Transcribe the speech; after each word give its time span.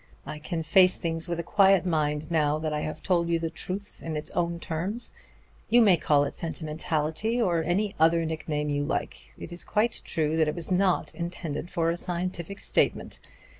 I 0.25 0.39
can 0.39 0.63
face 0.63 0.97
things 0.97 1.27
with 1.29 1.39
a 1.39 1.43
quiet 1.43 1.85
mind 1.85 2.31
now 2.31 2.57
that 2.57 2.73
I 2.73 2.79
have 2.79 3.03
told 3.03 3.29
you 3.29 3.37
the 3.37 3.51
truth 3.51 4.01
in 4.01 4.17
its 4.17 4.31
own 4.31 4.59
terms. 4.59 5.11
You 5.69 5.79
may 5.83 5.95
call 5.95 6.23
it 6.23 6.33
sentimentality 6.33 7.39
or 7.39 7.61
any 7.61 7.93
other 7.99 8.25
nickname 8.25 8.69
you 8.71 8.83
like. 8.83 9.31
It 9.37 9.51
is 9.51 9.63
quite 9.63 10.01
true 10.03 10.37
that 10.37 10.47
it 10.47 10.55
was 10.55 10.71
not 10.71 11.13
intended 11.13 11.69
for 11.69 11.91
a 11.91 11.97
scientific 11.97 12.61
statement. 12.61 13.19